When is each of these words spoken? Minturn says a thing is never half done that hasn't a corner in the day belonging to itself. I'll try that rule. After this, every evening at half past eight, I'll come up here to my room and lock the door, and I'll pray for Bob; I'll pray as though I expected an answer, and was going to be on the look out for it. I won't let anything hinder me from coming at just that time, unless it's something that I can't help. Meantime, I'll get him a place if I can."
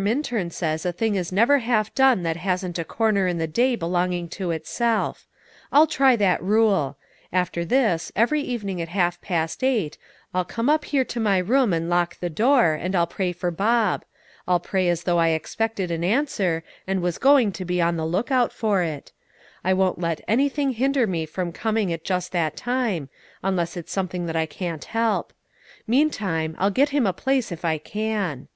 Minturn 0.00 0.48
says 0.48 0.86
a 0.86 0.90
thing 0.92 1.16
is 1.16 1.30
never 1.30 1.58
half 1.58 1.94
done 1.94 2.22
that 2.22 2.38
hasn't 2.38 2.78
a 2.78 2.84
corner 2.84 3.26
in 3.28 3.36
the 3.36 3.46
day 3.46 3.76
belonging 3.76 4.26
to 4.30 4.50
itself. 4.50 5.26
I'll 5.70 5.86
try 5.86 6.16
that 6.16 6.42
rule. 6.42 6.96
After 7.30 7.62
this, 7.62 8.10
every 8.16 8.40
evening 8.40 8.80
at 8.80 8.88
half 8.88 9.20
past 9.20 9.62
eight, 9.62 9.98
I'll 10.32 10.46
come 10.46 10.70
up 10.70 10.86
here 10.86 11.04
to 11.04 11.20
my 11.20 11.36
room 11.36 11.74
and 11.74 11.90
lock 11.90 12.18
the 12.18 12.30
door, 12.30 12.72
and 12.72 12.96
I'll 12.96 13.06
pray 13.06 13.32
for 13.32 13.50
Bob; 13.50 14.06
I'll 14.48 14.60
pray 14.60 14.88
as 14.88 15.02
though 15.02 15.18
I 15.18 15.28
expected 15.36 15.90
an 15.90 16.02
answer, 16.02 16.64
and 16.86 17.02
was 17.02 17.18
going 17.18 17.52
to 17.52 17.64
be 17.66 17.82
on 17.82 17.96
the 17.98 18.06
look 18.06 18.30
out 18.30 18.50
for 18.50 18.82
it. 18.82 19.12
I 19.62 19.74
won't 19.74 20.00
let 20.00 20.24
anything 20.26 20.70
hinder 20.72 21.06
me 21.06 21.26
from 21.26 21.52
coming 21.52 21.92
at 21.92 22.02
just 22.02 22.32
that 22.32 22.56
time, 22.56 23.10
unless 23.42 23.76
it's 23.76 23.92
something 23.92 24.24
that 24.24 24.36
I 24.36 24.46
can't 24.46 24.86
help. 24.86 25.34
Meantime, 25.86 26.56
I'll 26.58 26.70
get 26.70 26.88
him 26.96 27.06
a 27.06 27.12
place 27.12 27.52
if 27.52 27.62
I 27.62 27.76
can." 27.76 28.48